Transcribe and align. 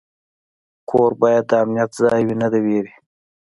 کور 0.89 1.11
باید 1.21 1.43
د 1.49 1.51
امنیت 1.63 1.91
ځای 2.01 2.21
وي، 2.25 2.35
نه 2.41 2.47
د 2.53 2.55
ویرې. 2.65 2.93